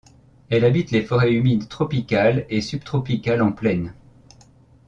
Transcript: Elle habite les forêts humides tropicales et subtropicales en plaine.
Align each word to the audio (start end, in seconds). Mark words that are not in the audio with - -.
Elle 0.49 0.65
habite 0.65 0.89
les 0.89 1.03
forêts 1.05 1.31
humides 1.31 1.67
tropicales 1.69 2.47
et 2.49 2.61
subtropicales 2.61 3.43
en 3.43 3.51
plaine. 3.51 3.93